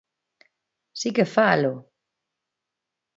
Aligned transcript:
¡Si 0.99 1.09
que 1.15 1.25
falo! 1.35 1.73